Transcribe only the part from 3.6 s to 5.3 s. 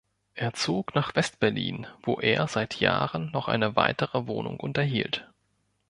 weitere Wohnung unterhielt.